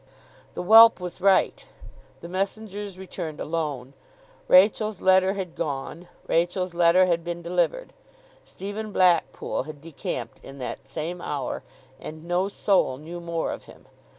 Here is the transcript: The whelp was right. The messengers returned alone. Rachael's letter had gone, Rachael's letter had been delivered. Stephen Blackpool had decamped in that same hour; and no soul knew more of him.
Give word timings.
The 0.55 0.63
whelp 0.63 0.99
was 0.99 1.21
right. 1.21 1.63
The 2.21 2.27
messengers 2.27 2.97
returned 2.97 3.39
alone. 3.39 3.93
Rachael's 4.47 4.99
letter 4.99 5.33
had 5.33 5.53
gone, 5.53 6.07
Rachael's 6.25 6.73
letter 6.73 7.05
had 7.05 7.23
been 7.23 7.43
delivered. 7.43 7.93
Stephen 8.43 8.91
Blackpool 8.91 9.65
had 9.65 9.79
decamped 9.79 10.39
in 10.43 10.57
that 10.57 10.89
same 10.89 11.21
hour; 11.21 11.61
and 11.99 12.23
no 12.25 12.47
soul 12.47 12.97
knew 12.97 13.21
more 13.21 13.51
of 13.51 13.65
him. 13.65 13.85